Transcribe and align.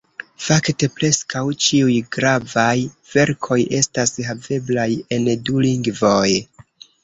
Fakte 0.43 0.87
preskaŭ 0.93 1.43
ĉiuj 1.65 1.97
gravaj 2.17 2.73
verkoj 3.13 3.61
estas 3.83 4.17
haveblaj 4.31 4.91
en 5.19 5.33
du 5.51 5.65
lingvoj. 5.71 6.29